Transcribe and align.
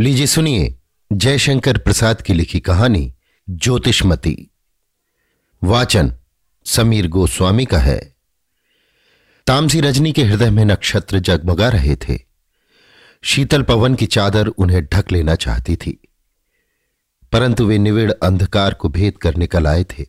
लीजिए 0.00 0.26
सुनिए 0.26 0.78
जयशंकर 1.12 1.78
प्रसाद 1.78 2.22
की 2.22 2.34
लिखी 2.34 2.60
कहानी 2.60 3.14
ज्योतिषमती। 3.50 4.50
वाचन 5.64 6.16
समीर 6.66 7.08
गोस्वामी 7.08 7.64
का 7.64 7.78
है। 7.78 8.16
तामसी 9.46 9.80
रजनी 9.80 10.12
के 10.12 10.24
हृदय 10.24 10.50
में 10.50 10.64
नक्षत्र 10.64 11.18
जगमगा 11.18 11.68
रहे 11.68 11.96
थे। 11.96 12.18
शीतल 13.22 13.62
पवन 13.62 13.94
की 13.94 14.06
चादर 14.06 14.46
उन्हें 14.46 14.86
ढक 14.86 15.12
लेना 15.12 15.34
चाहती 15.34 15.76
थी। 15.76 16.08
परंतु 17.32 17.66
वे 17.66 17.78
निविड़ 17.78 18.12
अंधकार 18.12 18.74
को 18.74 18.88
भेद 18.88 19.18
कर 19.18 19.36
निकल 19.36 19.66
आए 19.66 19.84
थे। 19.84 20.04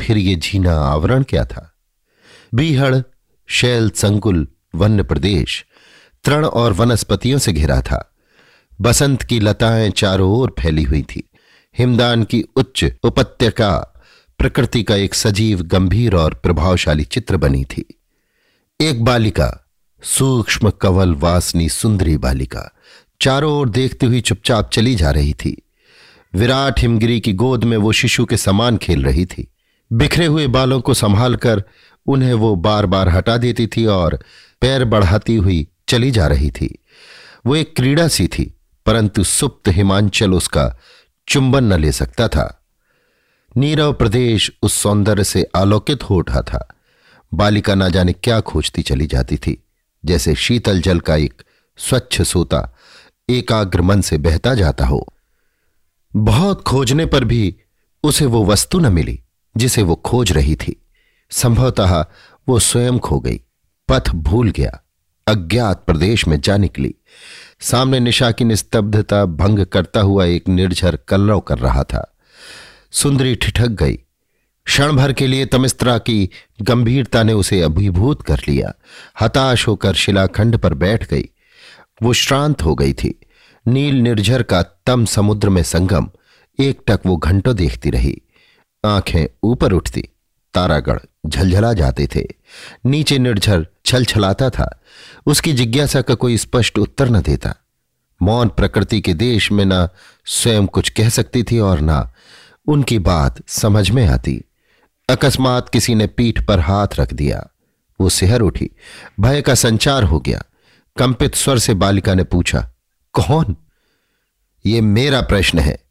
फिर 0.00 0.16
ये 0.16 0.36
झीना 0.36 0.72
आवरण 0.72 1.22
क्या 1.22 1.44
था? 1.44 1.74
बीहड़, 2.54 2.96
शैल, 3.46 3.90
संकुल, 3.90 4.48
वन्य 4.74 5.02
प्रदेश, 5.02 5.66
तृण 6.24 6.44
और 6.44 6.72
वनस्पतियों 6.72 7.38
से 7.38 7.52
घिरा 7.52 7.80
था। 7.80 8.12
बसंत 8.80 9.22
की 9.22 9.40
लताएँ 9.40 9.90
चारों 9.90 10.30
ओर 10.30 10.54
फैली 10.60 10.82
हुई 10.82 11.02
थी। 11.02 11.30
हिमदान 11.78 12.24
की 12.24 12.44
उच्च 12.56 12.84
उपत्यका 13.02 13.92
प्रकृति 14.38 14.82
का 14.82 14.96
एक 14.96 15.14
सजीव, 15.14 15.62
गंभीर 15.62 16.14
और 16.14 16.34
प्रभावशाली 16.34 17.04
चित्र 17.04 17.36
बनी 17.36 17.64
थी। 17.64 18.00
एक 18.80 19.04
बालिका, 19.04 19.66
सूक्ष्म 20.02 20.70
कवल 20.70 21.14
वासनी 21.14 21.68
सुंदरी 21.68 22.16
बालिका, 22.16 22.74
चारों 23.20 23.52
ओर 23.52 23.68
देखती 23.68 24.06
हुई 24.06 24.20
चुपचाप 24.20 24.70
चली 24.70 24.94
जा 24.94 25.10
रही 25.10 25.32
थी। 25.32 25.62
विराट 26.34 26.80
हिमगिरी 26.80 27.20
की 27.20 27.32
गोद 27.32 27.64
में 27.64 27.76
वो 27.76 27.92
शिशु 27.92 28.24
के 28.24 28.36
समान 28.36 28.76
खेल 28.76 29.04
रही 29.04 29.26
थी। 29.26 29.52
बिखरे 29.92 30.26
हुए 30.26 30.46
बालों 30.46 30.80
को 30.80 30.94
संभालकर 30.94 31.64
उन्हें 32.06 32.34
वो 32.34 32.56
बार 32.56 32.86
बार 32.86 33.08
हटा 33.08 33.36
देती 33.36 33.66
थी 33.66 33.86
और 33.86 34.18
पैर 34.60 34.84
बढ़ाती 34.84 35.36
हुई 35.36 35.68
चली 35.88 36.10
जा 36.10 36.26
रही 36.26 36.50
थी। 36.50 36.78
वो 37.46 37.56
एक 37.56 37.76
क्रीड़ा 37.76 38.08
सी 38.08 38.26
थी 38.26 38.52
परंतु 38.86 39.24
सुप्त 39.24 39.68
हिमांचल 39.68 40.32
उसका 40.32 40.78
चुंबन 41.28 41.64
न 41.64 41.72
ले 41.72 41.92
सकता 41.92 42.28
था। 42.28 42.62
नीरव 43.56 43.92
प्रदेश 43.92 44.52
उस 44.62 44.74
सौंदर्य 44.74 45.24
से 45.24 45.46
आलोकित 45.56 46.02
हो 46.02 46.16
उठा 46.16 46.40
था। 46.40 46.68
बालिका 47.34 47.74
ना 47.74 47.88
जाने 47.88 48.12
क्या 48.12 48.40
खोजती 48.40 48.82
चली 48.82 49.06
जाती 49.06 49.36
थी। 49.36 49.62
जैसे 50.04 50.34
शीतल 50.34 50.80
जल 50.80 51.00
का 51.00 51.16
एक 51.16 51.42
स्वच्छ 51.76 52.22
सोता 52.22 52.76
एकाग्र 53.30 53.82
मन 53.82 54.00
से 54.00 54.18
बहता 54.18 54.54
जाता 54.54 54.86
हो। 54.86 55.06
बहुत 56.16 56.62
खोजने 56.62 57.06
पर 57.06 57.24
भी 57.24 57.56
उसे 58.04 58.26
वो 58.26 58.44
वस्तु 58.44 58.78
न 58.78 58.92
मिली, 58.92 59.20
जिसे 59.56 59.82
वो 59.82 59.94
खोज 59.94 60.32
रही 60.32 60.56
थी। 60.56 60.86
संभवतः 61.30 62.06
वो 62.48 62.58
स्वयं 62.58 62.98
खो 62.98 63.20
गई, 63.20 63.40
पथ 63.88 64.10
भूल 64.10 64.50
गया, 64.50 64.80
अज्ञात 65.26 65.84
प्रदेश 65.86 66.28
में 66.28 66.40
जा 66.40 66.56
निकली। 66.56 66.94
सामने 67.60 68.00
निशा 68.00 68.30
की 68.30 68.44
निस्तब्धता 68.44 69.24
भंग 69.24 69.66
करता 69.66 70.00
हुआ 70.00 70.24
एक 70.24 70.48
निर्झर 70.48 70.98
कलरव 71.08 71.40
कर 71.40 71.58
रहा 71.58 71.82
था। 71.82 72.16
सुंदरी 72.90 73.34
ठिठक 73.34 73.66
गई। 73.66 73.96
क्षण 74.64 74.92
भर 74.92 75.12
के 75.12 75.26
लिए 75.26 75.46
तमिस्त्रा 75.46 75.98
की 75.98 76.30
गंभीरता 76.62 77.22
ने 77.22 77.32
उसे 77.32 77.60
अभिभूत 77.60 78.22
कर 78.22 78.40
लिया। 78.48 78.74
हताश 79.20 79.68
होकर 79.68 79.94
शिलाखंड 79.94 80.58
पर 80.58 80.74
बैठ 80.74 81.10
गई। 81.10 81.28
वो 82.02 82.12
श्रांत 82.12 82.62
हो 82.62 82.74
गई 82.74 82.92
थी। 82.92 83.20
नील 83.68 83.94
निर्झर 83.94 84.42
का 84.42 84.62
तम 84.62 85.04
समुद्र 85.04 85.48
में 85.48 85.62
संगम। 85.62 86.10
एक 86.60 86.80
टक 86.86 87.00
वो 87.06 87.16
घंटों 87.16 87.56
देखती 87.56 87.90
रही। 87.90 88.22
आँखें 88.84 89.26
ऊपर 89.42 89.72
उठती। 89.72 90.08
तारागढ़ 90.56 90.98
झलझला 91.26 91.72
जाते 91.72 92.08
थे। 92.14 92.24
नीचे 92.86 93.18
निर्झर 93.18 93.66
छल 93.84 94.04
छलाता 94.04 94.50
था। 94.50 94.80
उसकी 95.26 95.52
जिज्ञासा 95.52 96.02
का 96.02 96.14
कोई 96.14 96.36
स्पष्ट 96.36 96.78
उत्तर 96.78 97.08
न 97.08 97.20
देता। 97.20 97.54
मौन 98.22 98.48
प्रकृति 98.48 99.00
के 99.00 99.14
देश 99.14 99.52
में 99.52 99.64
न 99.66 99.88
स्वयं 100.26 100.66
कुछ 100.66 100.90
कह 100.90 101.08
सकती 101.08 101.42
थी 101.42 101.58
और 101.58 101.80
ना 101.80 102.12
उनकी 102.66 102.98
बात 102.98 103.42
समझ 103.48 103.90
में 103.90 104.06
आती। 104.06 104.42
अकस्मात 105.08 105.68
किसी 105.68 105.94
ने 105.94 106.06
पीठ 106.06 106.46
पर 106.46 106.60
हाथ 106.60 106.88
रख 106.98 107.12
दिया। 107.12 107.46
वो 108.00 108.08
सिहर 108.08 108.40
उठी। 108.40 108.70
भय 109.20 109.42
का 109.42 109.54
संचार 109.54 110.02
हो 110.02 110.20
गया। 110.20 110.42
कंपित 110.96 111.34
स्वर 111.34 111.58
से 111.58 111.74
बालिका 111.74 112.14
ने 112.14 112.24
पूछा, 112.24 112.70
कौन? 113.12 113.56
ये 114.66 114.80
मेरा 114.80 115.20
प्रश्न 115.20 115.58
है। 115.58 115.85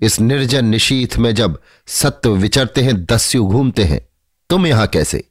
इस 0.00 0.20
निर्जन 0.20 0.64
निशीथ 0.64 1.16
में 1.16 1.34
जब 1.34 1.60
सत्व 1.86 2.36
विचरते 2.36 2.80
हैं, 2.80 3.04
दस्यु 3.04 3.44
घूमते 3.44 3.84
हैं, 3.84 4.00
तुम 4.50 4.66
यहाँ 4.66 4.86
कैसे? 4.86 5.24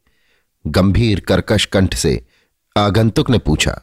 गंभीर 0.67 1.19
कर्कश 1.19 1.65
कंठ 1.65 1.95
से 1.95 2.25
आगंतुक 2.77 3.29
ने 3.29 3.37
पूछा। 3.37 3.81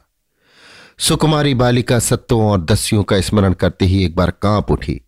सुकुमारी 0.99 1.53
बालिका 1.53 1.99
सत्वों 1.99 2.45
और 2.45 2.61
दस्युओं 2.61 3.03
का 3.03 3.21
स्मरण 3.21 3.53
करते 3.53 3.85
ही 3.85 4.03
एक 4.05 4.15
बार 4.15 4.31
काँप 4.31 4.71
उठी, 4.71 5.01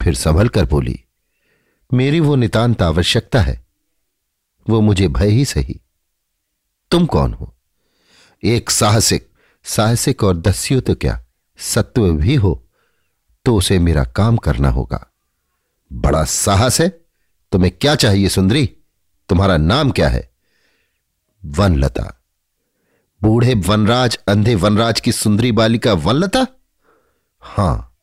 फिर 0.00 0.14
संभल 0.14 0.48
कर 0.48 0.64
बोली, 0.64 1.00
मेरी 1.90 2.20
वो 2.20 2.36
नितांत 2.36 2.82
आवश्यकता 2.82 3.40
है। 3.40 3.64
वो 4.68 4.80
मुझे 4.80 5.08
भय 5.08 5.28
ही 5.28 5.44
सही। 5.44 5.80
तुम 6.90 7.06
कौन 7.06 7.32
हो? 7.32 7.54
एक 8.42 8.70
साहसिक 8.70 9.28
साहसिक 9.64 10.24
और 10.24 10.36
दस्यु 10.36 10.80
तो 10.80 10.94
क्या? 10.94 11.24
सत्व 11.58 12.10
भी 12.12 12.34
हो 12.34 12.68
तो 13.44 13.56
उसे 13.56 13.78
मेरा 13.78 14.04
काम 14.06 14.36
करना 14.36 14.70
होगा। 14.70 15.06
बड़ा 15.92 16.24
साहस 16.24 16.80
है। 16.80 16.88
तुम्हें 17.52 17.72
क्या 17.80 17.94
चाहिए 17.94 18.28
सुंदरी? 18.28 18.66
तुम्हारा 19.28 19.56
नाम 19.56 19.90
क्या 19.90 20.08
है? 20.08 20.30
वनलता। 21.44 22.12
बूढ़े 23.22 23.54
वनराज, 23.54 24.18
अंधे 24.28 24.54
वनराज 24.54 25.00
की 25.00 25.12
सुंदरी 25.12 25.52
बालिका 25.52 25.92
वनलता? 25.92 26.46
हाँ, 27.42 27.96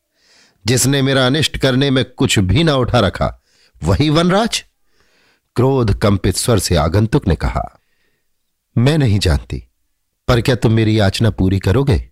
जिसने 0.66 1.02
मेरा 1.02 1.26
अनिष्ट 1.26 1.56
करने 1.56 1.90
में 1.90 2.04
कुछ 2.04 2.38
भी 2.38 2.64
ना 2.64 2.74
उठा 2.76 3.00
रखा, 3.00 3.42
वही 3.82 4.08
वनराज? 4.10 4.64
क्रोध 5.56 5.98
कंपित 6.00 6.36
स्वर 6.36 6.58
से 6.58 6.76
आगंतुक 6.76 7.28
ने 7.28 7.36
कहा, 7.36 7.78
मैं 8.78 8.98
नहीं 8.98 9.18
जानती, 9.18 9.62
पर 10.28 10.40
क्या 10.40 10.54
तुम 10.54 10.72
मेरी 10.72 10.98
याचना 10.98 11.30
पूरी 11.30 11.58
करोगे? 11.58 12.10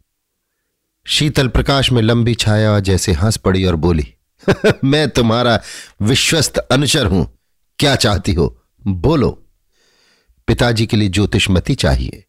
शीतल 1.07 1.49
प्रकाश 1.49 1.93
में 1.93 2.03
लंबी 2.03 2.35
छाया 2.35 2.79
जैसे 2.81 3.13
हंस 3.13 3.37
पड़ी 3.37 3.65
और 3.65 3.77
बोली 3.77 4.15
मैं 4.85 5.11
तुम्हारा 5.11 5.63
विश्वस्त 6.03 6.59
अनुचर 6.59 7.07
हूँ। 7.07 7.39
क्या 7.79 7.97
चाहती 7.97 8.33
हो? 8.33 8.63
बोलो। 8.87 9.47
पिताजी 10.47 10.87
के 10.87 10.97
लिए 10.97 11.09
ज्योतिषमती 11.09 11.75
चाहिए। 11.75 12.25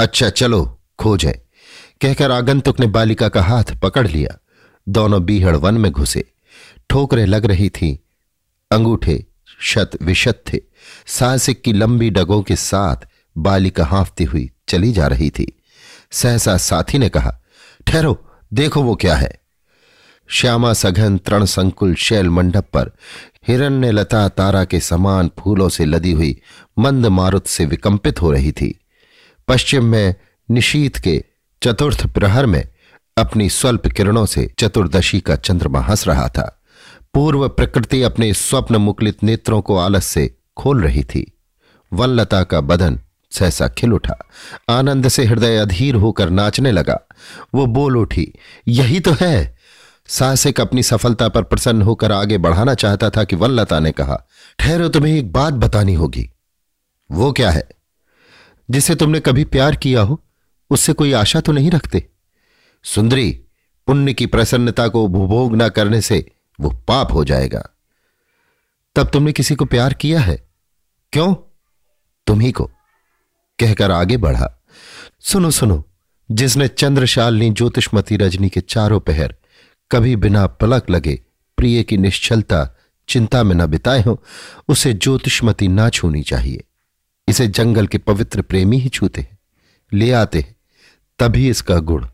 अच्छा 0.00 0.30
चलो, 0.30 0.80
खोज 0.98 1.24
कहकर 2.00 2.30
आगंतुक 2.30 2.80
ने 2.80 2.86
बालिका 2.86 3.28
का 3.28 3.42
हाथ 3.42 3.64
पकड़ 3.82 4.08
लिया। 4.08 4.38
दोनों 4.88 5.24
बीहड़ 5.24 5.56
वन 5.56 5.74
में 5.74 5.92
घुसे। 5.92 6.32
ठोकरें 6.90 7.26
लग 7.26 7.46
रही 7.46 7.70
थी। 7.70 8.06
अंगूठे 8.72 9.26
शत 9.60 9.90
विशत 10.02 10.44
थे। 10.52 10.58
साहसिक 11.06 11.62
की 11.62 11.72
लंबी 11.72 12.10
डगों 12.10 12.42
के 12.42 12.56
साथ 12.56 12.96
बालिका 13.38 13.84
हाफती 13.84 14.24
हुई 14.24 14.50
चली 14.68 14.92
जा 14.92 15.06
रही 15.06 15.30
थी। 15.30 15.62
सहसा 16.12 16.56
साथी 16.56 16.98
ने 16.98 17.08
कहा, 17.08 17.40
ठहरो, 17.86 18.30
देखो 18.52 18.82
वो 18.82 18.94
क्या 18.94 19.14
है। 19.14 19.41
श्यामा 20.28 20.72
सघन 20.72 21.18
तृण 21.18 21.44
संकुल 21.44 21.94
शैल 21.94 22.28
मंडप 22.28 22.64
पर, 22.72 22.90
हिरण्य 23.48 23.90
लता 23.90 24.28
तारा 24.28 24.64
के 24.64 24.80
समान 24.80 25.30
फूलों 25.38 25.68
से 25.68 25.84
लदी 25.84 26.12
हुई 26.12 26.40
मंद 26.78 27.06
मारुत 27.06 27.46
से 27.46 27.64
विकंपित 27.64 28.22
हो 28.22 28.30
रही 28.30 28.52
थी। 28.52 28.80
पश्चिम 29.48 29.84
में 29.84 30.14
निशीत 30.50 30.96
के 30.96 31.24
चतुर्थ 31.62 32.06
प्रहर 32.06 32.46
में 32.46 32.68
अपनी 33.18 33.48
स्वल्प 33.48 33.86
किरणों 33.86 34.26
से 34.26 34.54
चतुर्दशी 34.58 35.20
का 35.20 35.36
चंद्रमा 35.36 35.80
हंस 35.80 36.08
रहा 36.08 36.28
था। 36.28 36.62
पूर्व 37.14 37.48
प्रकृति 37.48 38.02
अपने 38.02 38.32
स्वप्न 38.32 38.76
मुकलित 38.76 39.24
नेत्रों 39.24 39.60
को 39.62 39.76
आलस 39.76 40.04
से 40.04 40.36
खोल 40.56 40.82
रही 40.82 41.04
थी। 41.04 41.32
वनलता 41.92 42.42
का 42.44 42.60
बदन 42.60 43.00
सहसा 43.30 43.68
खिल 43.68 43.92
उठा। 43.92 44.28
आनंद 44.70 45.08
से 45.08 45.24
हृदय 45.24 45.56
अधीर 45.56 45.94
होकर 45.94 46.30
नाचने 46.30 46.72
लगा। 46.72 47.00
वो 47.54 47.66
बोल 47.66 47.96
उठी, 47.96 48.32
यही 48.68 49.00
तो 49.00 49.16
है। 49.20 49.61
साहसिक 50.06 50.60
अपनी 50.60 50.82
सफलता 50.82 51.28
पर 51.28 51.42
प्रसन्न 51.42 51.82
होकर 51.82 52.12
आगे 52.12 52.38
बढ़ाना 52.38 52.74
चाहता 52.74 53.10
था 53.10 53.24
कि 53.24 53.36
वल्लता 53.36 53.80
ने 53.80 53.92
कहा, 53.92 54.28
ठहरो, 54.58 54.88
तुम्हें 54.88 55.18
एक 55.18 55.32
बात 55.32 55.54
बतानी 55.54 55.94
होगी। 55.94 56.30
वो 57.10 57.32
क्या 57.32 57.50
है? 57.50 57.68
जिसे 58.70 58.94
तुमने 58.94 59.20
कभी 59.20 59.44
प्यार 59.44 59.76
किया 59.76 60.02
हो, 60.02 60.24
उससे 60.70 60.92
कोई 60.92 61.12
आशा 61.12 61.40
तो 61.40 61.52
नहीं 61.52 61.70
रखते? 61.70 62.08
सुंदरी, 62.84 63.44
पुण्य 63.86 64.14
की 64.14 64.26
प्रसन्नता 64.26 64.88
को 64.88 65.04
उपभोग 65.04 65.56
न 65.56 65.68
करने 65.68 66.00
से 66.00 66.30
वो 66.60 66.70
पाप 66.70 67.12
हो 67.12 67.24
जाएगा। 67.24 67.68
तब 68.94 69.08
तुमने 69.08 69.32
किसी 69.32 69.54
को 69.54 69.64
प्यार 69.64 69.94
किया 69.94 70.20
है? 70.20 70.48
क्यों? 71.12 71.34
तुम्ही 72.26 72.52
को। 72.52 72.64
कहकर 73.58 73.90
आगे 73.90 74.16
बढ़ा। 74.16 74.62
सुनो 75.20 75.50
सुनो, 75.50 75.84
जिसने 76.30 76.68
चंद्रशालिनी 76.68 77.50
ज्योतिषमती 77.50 78.16
रजनी 78.16 78.48
के 78.48 78.60
चारों 78.60 79.00
पहर 79.00 79.34
कभी 79.92 80.16
बिना 80.16 80.46
पलक 80.46 80.90
लगे 80.90 81.20
प्रिय 81.56 81.82
की 81.82 81.96
निश्चलता 81.96 82.78
चिंता 83.08 83.42
में 83.42 83.54
न 83.54 83.66
बिताए 83.66 84.02
हो, 84.02 84.22
उसे 84.68 84.92
ज्योतिषमती 84.92 85.68
ना 85.68 85.88
छूनी 85.88 86.22
चाहिए। 86.22 86.64
इसे 87.28 87.46
जंगल 87.46 87.86
के 87.86 87.98
पवित्र 87.98 88.42
प्रेमी 88.42 88.78
ही 88.78 88.88
छूते 88.88 89.20
हैं, 89.20 89.38
ले 89.92 90.10
आते 90.12 90.40
हैं, 90.40 90.56
तभी 91.18 91.48
इसका 91.50 91.78
गुण। 91.78 92.06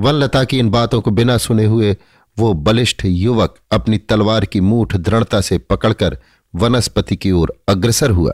वनलता 0.00 0.44
की 0.44 0.58
इन 0.58 0.70
बातों 0.70 1.00
को 1.00 1.10
बिना 1.10 1.36
सुने 1.38 1.64
हुए 1.64 1.96
वो 2.38 2.52
बलिष्ठ 2.54 3.04
युवक 3.04 3.58
अपनी 3.72 3.98
तलवार 3.98 4.44
की 4.44 4.60
मूठ 4.60 4.96
दृढ़ता 4.96 5.40
से 5.40 5.58
पकड़कर 5.58 6.18
वनस्पति 6.54 7.16
की 7.16 7.30
ओर 7.30 7.52
अग्रसर 7.68 8.10
हुआ। 8.10 8.32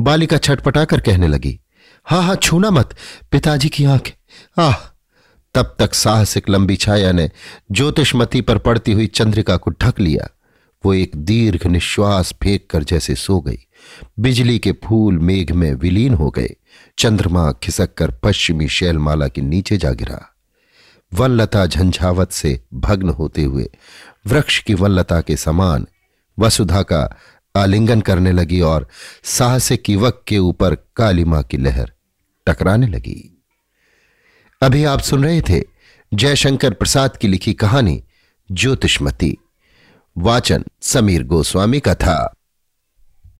बालिका 0.00 0.38
छटपटाकर 0.38 1.00
कहने 1.00 1.28
लगी, 1.28 1.60
हा 2.06 2.20
हा, 2.20 2.34
छूना 2.34 2.70
मत, 2.70 2.96
पिताजी 3.32 3.68
की 3.68 3.84
आँख, 3.84 4.12
आह 4.58 4.91
तब 5.54 5.76
तक 5.78 5.94
साहसिक 5.94 6.48
लंबी 6.48 6.76
छाया 6.76 7.12
ने 7.12 7.30
ज्योतिषमती 7.72 8.40
पर 8.40 8.58
पड़ती 8.58 8.92
हुई 8.92 9.06
चंद्रिका 9.06 9.56
को 9.56 9.70
ढक 9.70 10.00
लिया। 10.00 10.28
वो 10.84 10.94
एक 10.94 11.16
दीर्घ 11.16 11.66
निश्वास 11.66 12.34
फेंक 12.42 12.66
कर 12.70 12.84
जैसे 12.84 13.14
सो 13.14 13.40
गई। 13.40 13.58
बिजली 14.18 14.58
के 14.58 14.72
फूल 14.72 15.18
मेघ 15.18 15.52
में 15.52 15.74
विलीन 15.74 16.14
हो 16.14 16.30
गए। 16.30 16.56
चंद्रमा 16.98 17.52
खिसक 17.52 17.94
कर 17.94 18.10
पश्चिमी 18.10 18.68
शैलमाला 18.68 19.28
के 19.28 19.40
नीचे 19.40 19.76
जा 19.76 19.90
गिरा। 19.90 20.36
वनलता 21.14 21.66
झंझावत 21.66 22.32
से 22.32 22.64
भग्न 22.74 23.08
होते 23.08 23.42
हुए 23.42 23.70
वृक्ष 24.26 24.62
की 24.62 24.74
वनलता 24.74 25.20
के 25.20 25.36
समान 25.36 25.86
वसुधा 26.38 26.82
का 26.82 27.18
आलिंगन 27.56 28.00
करने 28.00 28.32
लगी 28.32 28.60
और 28.60 28.88
साहसिक 29.24 29.90
युवक 29.90 30.24
के 30.28 30.38
ऊपर 30.38 30.74
कालिमा 30.74 31.42
की 31.42 31.56
लहर 31.56 31.92
टकराने 32.46 32.86
लगी। 32.86 33.41
अभी 34.62 34.84
आप 34.84 35.00
सुन 35.00 35.24
रहे 35.24 35.40
थे 35.40 35.62
जयशंकर 36.14 36.72
प्रसाद 36.72 37.16
की 37.16 37.28
लिखी 37.28 37.54
कहानी 37.54 38.04
ज्योतिषमती। 38.52 39.38
वाचन 40.18 40.64
समीर 40.82 41.24
गोस्वामी 41.24 41.80
का 41.80 41.94
था। 41.94 42.34